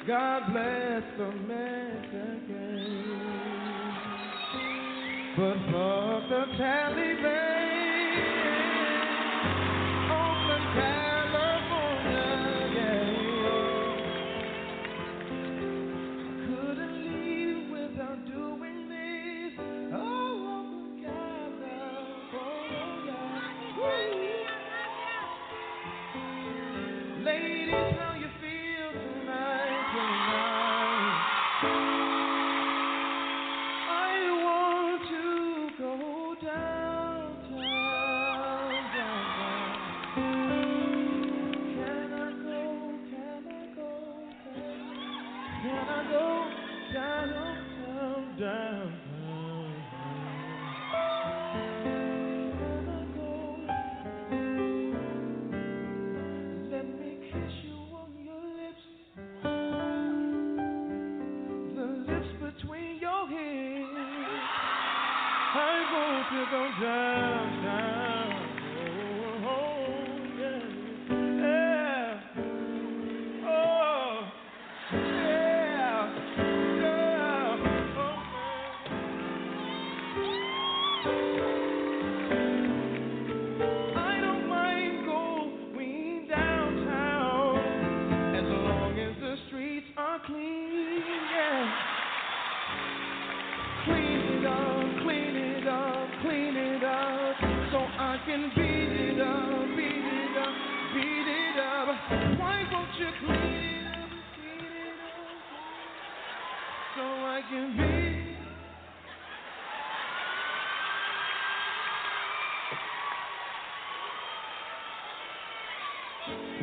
[0.07, 2.45] God bless the America.
[5.35, 7.44] But fuck the Taliban.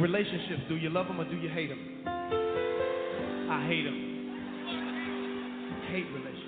[0.01, 2.03] Relationships, do you love them or do you hate them?
[3.51, 4.09] I hate them.
[5.91, 6.43] Hate relationships.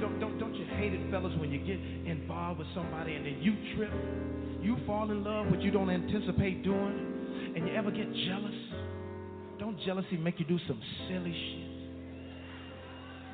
[0.00, 3.38] Don't, don't, don't you hate it, fellas, when you get involved with somebody and then
[3.40, 3.92] you trip?
[4.60, 8.54] You fall in love, what you don't anticipate doing, and you ever get jealous?
[9.58, 11.72] Don't jealousy make you do some silly shit?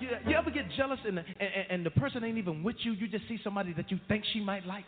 [0.01, 2.93] You, you ever get jealous and the, and, and the person ain't even with you?
[2.93, 4.85] You just see somebody that you think she might like?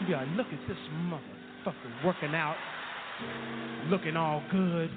[0.00, 2.56] You be like, look at this mother motherfucker working out,
[3.88, 4.90] looking all good.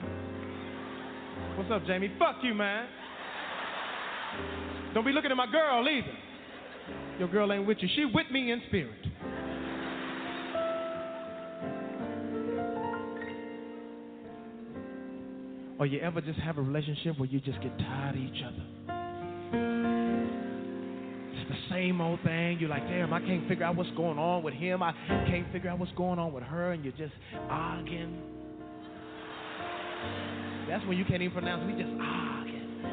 [1.58, 2.12] What's up, Jamie?
[2.20, 2.88] Fuck you, man.
[4.94, 6.18] Don't be looking at my girl either.
[7.20, 7.90] Your girl ain't with you.
[7.96, 8.96] She with me in spirit.
[15.80, 19.03] Or you ever just have a relationship where you just get tired of each other?
[21.74, 22.60] Same old thing.
[22.60, 24.84] You're like, damn, I can't figure out what's going on with him.
[24.84, 24.94] I
[25.28, 27.14] can't figure out what's going on with her, and you're just
[27.50, 28.22] arguing.
[30.70, 31.66] That's when you can't even pronounce.
[31.66, 32.86] We just arguing.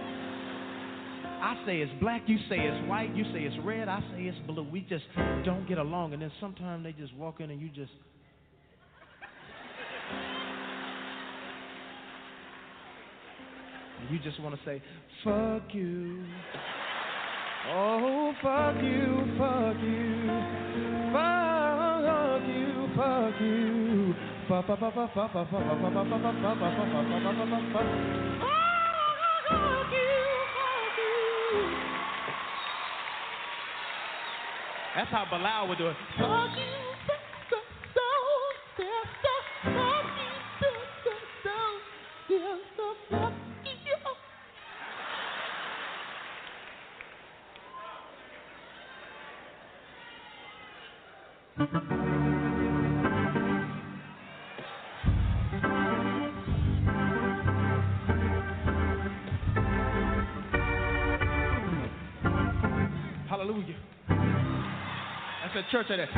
[1.43, 4.39] I say it's black, you say it's white, you say it's red, I say it's
[4.47, 4.67] blue.
[4.71, 5.05] We just
[5.45, 7.93] don't get along, and then sometimes they just walk in and you just
[14.11, 14.83] You just want to say,
[15.23, 16.25] fuck you.
[17.69, 20.27] Oh, fuck you, fuck you.
[21.13, 24.15] Fuck you, fuck you.
[24.49, 28.31] Fuck, fuck, fuck, fuck, fuck, fuck, fuck, fuck, fuck, fuck, fuck, fuck, fuck.
[34.97, 35.97] That's how Bilal would do it.
[36.19, 36.90] Fuck you.
[63.29, 63.77] Hallelujah.
[64.09, 66.09] That's a church of that.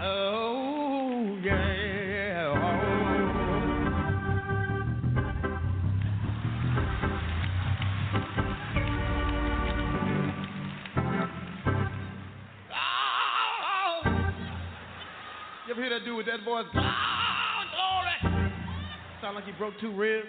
[0.00, 1.95] Oh, yeah.
[15.88, 16.64] Hear that dude with that voice?
[16.74, 16.80] Oh,
[17.70, 18.42] glory.
[19.20, 20.26] Sound like he broke two ribs.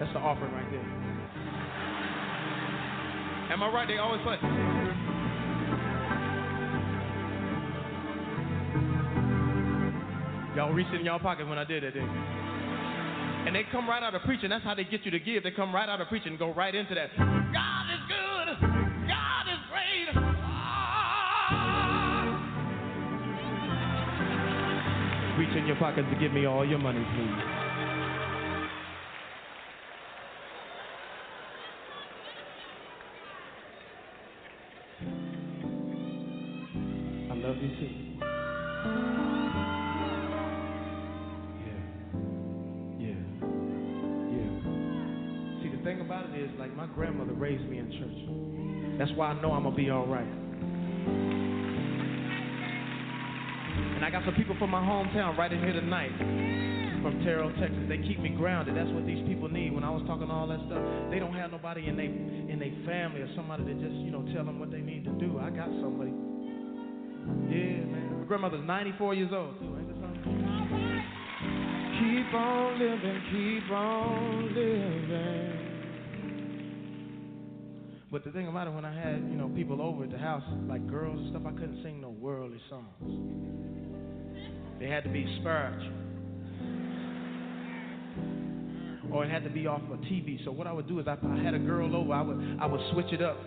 [0.00, 0.80] That's the offering right there.
[3.52, 3.86] Am I right?
[3.86, 4.38] They always play.
[10.56, 12.39] Y'all reached in y'all pocket when I did that, you?
[13.50, 14.48] And they come right out of preaching.
[14.48, 15.42] That's how they get you to give.
[15.42, 17.10] They come right out of preaching and go right into that.
[17.16, 18.46] God is good.
[19.08, 20.06] God is great.
[20.14, 20.76] Ah.
[25.36, 27.59] Reach in your pockets to give me all your money, please.
[49.20, 50.24] Why I know I'm going to be all right.
[53.96, 56.08] And I got some people from my hometown right in here tonight
[57.02, 57.84] from Terrell, Texas.
[57.86, 58.74] They keep me grounded.
[58.74, 59.74] That's what these people need.
[59.74, 62.72] When I was talking all that stuff, they don't have nobody in their in their
[62.88, 65.38] family or somebody to just you know tell them what they need to do.
[65.38, 66.16] I got somebody.
[67.52, 68.20] Yeah, man.
[68.20, 69.52] My grandmother's 94 years old?
[72.00, 75.59] Keep on living, keep on living.
[78.10, 80.42] But the thing about it, when I had you know people over at the house,
[80.68, 82.86] like girls and stuff, I couldn't sing no worldly songs.
[84.80, 85.92] They had to be spiritual.
[89.12, 90.44] Or it had to be off of TV.
[90.44, 92.66] So what I would do is, I, I had a girl over, I would I
[92.66, 93.38] would switch it up,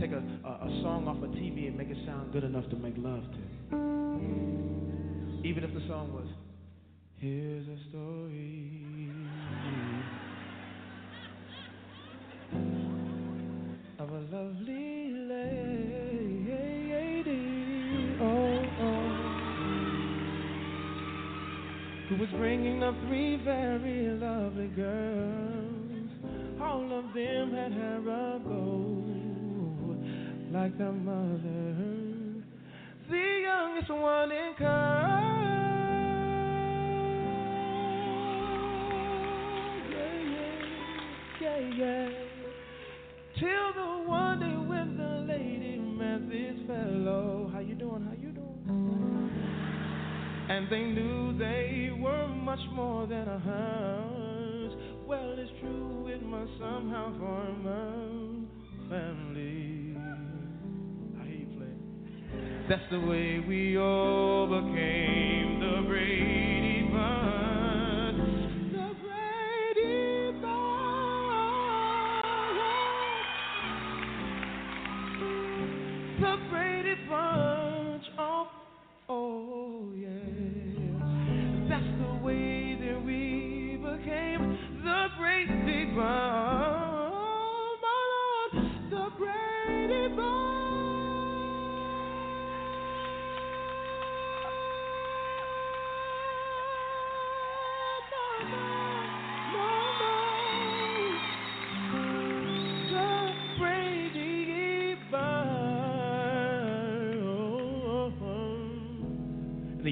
[0.00, 2.76] take a, a, a song off of TV and make it sound good enough to
[2.76, 3.38] make love to.
[5.44, 6.26] Even if the song was,
[7.20, 9.07] Here's a story
[14.18, 15.78] a lovely lady.
[18.20, 19.18] Oh, oh
[22.08, 26.10] who was bringing up three very lovely girls.
[26.60, 30.04] All of them had hair of gold,
[30.52, 31.76] like their mother.
[33.08, 35.38] The youngest one in curls.
[41.40, 42.08] Yeah, yeah.
[43.38, 43.97] Till the
[50.48, 54.74] and they knew they were much more than a house.
[55.06, 59.96] Well, it's true, it must somehow form a family.
[61.20, 61.44] I.
[62.68, 66.47] That's the way we overcame the break.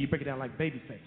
[0.06, 1.00] you break it down like Babyface.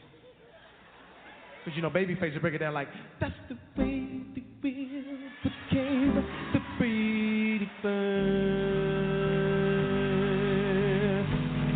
[1.64, 2.89] Because you know, Babyface, you break it down like,
[3.22, 5.04] that's the way the wheel
[5.41, 6.16] became
[6.54, 8.66] the pretty bird.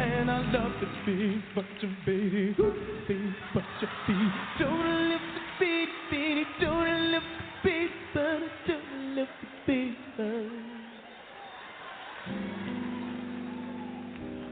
[0.01, 2.55] And I love the big bunch of baby,
[3.07, 4.33] big bunch of feet.
[4.59, 7.25] Don't lift the big, bitty, don't lift
[7.63, 9.31] the big bird, don't lift
[9.65, 10.53] the big.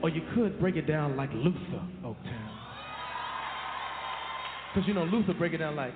[0.03, 1.83] Or you could break it down like Luther.
[4.73, 5.93] Because, you know, Luther break it down like,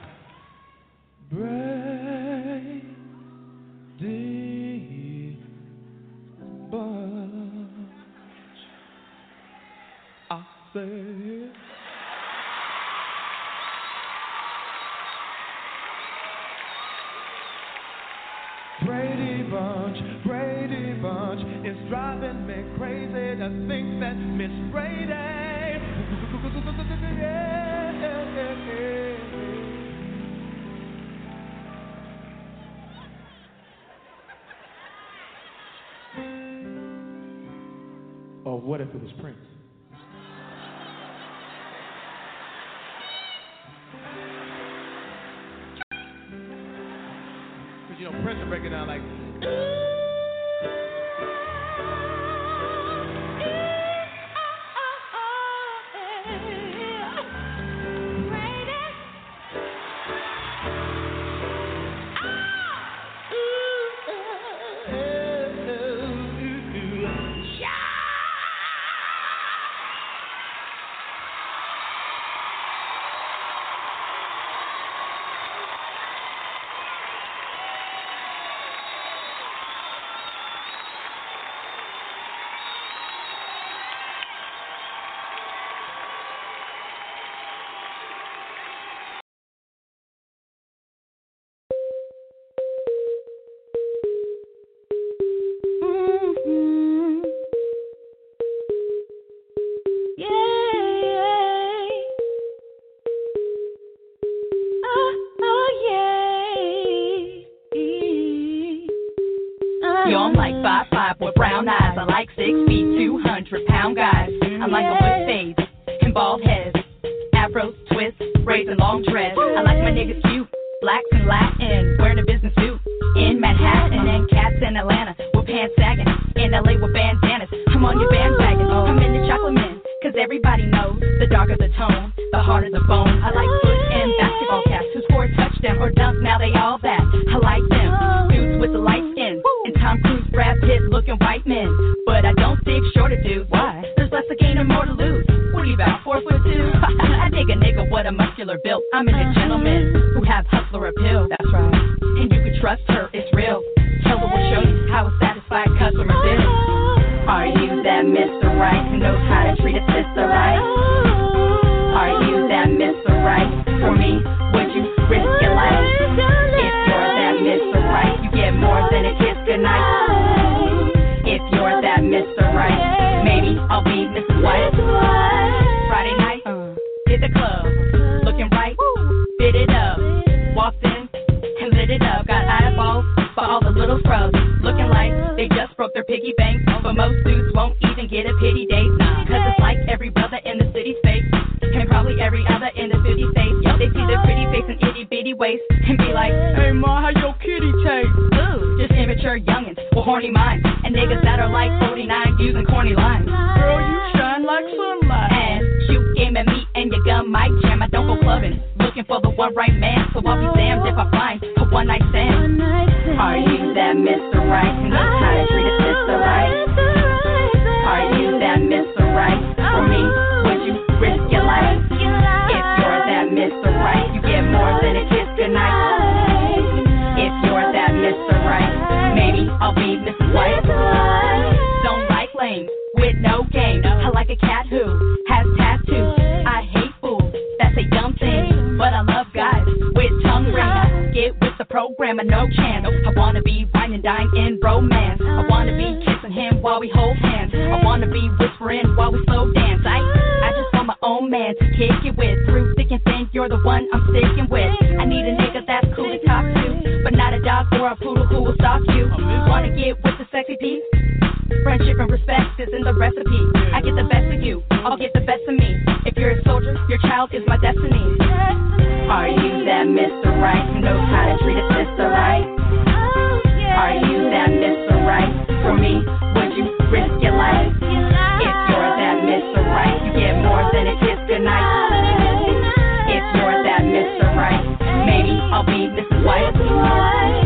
[285.67, 287.44] This is why it's why.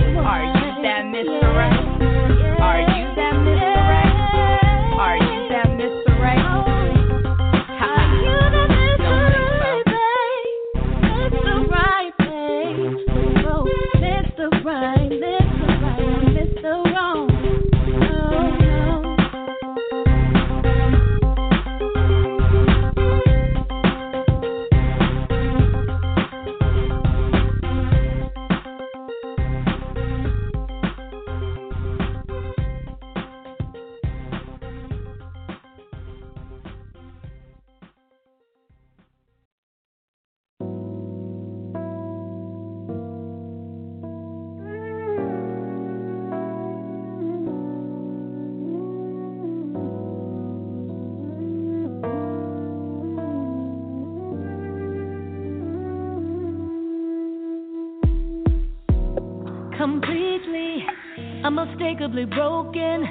[62.20, 63.08] slowly broken.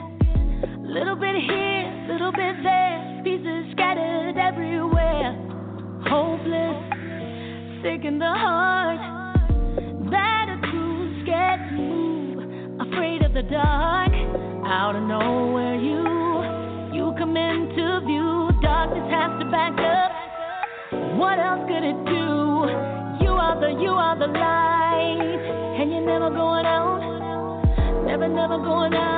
[0.83, 5.33] Little bit here, little bit there, pieces scattered everywhere.
[6.09, 8.99] Hopeless, sick in the heart.
[10.11, 14.13] Latitudes get to move, afraid of the dark.
[14.67, 16.05] Out of nowhere, you
[16.95, 18.51] you come into view.
[18.63, 20.13] Darkness has to back up.
[21.19, 23.25] What else could it do?
[23.25, 24.68] You are the you are the light.
[28.79, 29.18] on.